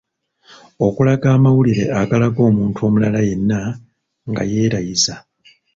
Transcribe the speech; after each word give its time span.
Okulaga 0.85 1.27
amawulire 1.35 1.85
agalaga 2.01 2.39
omuntu 2.49 2.79
omulala 2.87 3.19
yenna 3.27 3.59
nga 4.29 4.41
yeerayiza 4.51 5.15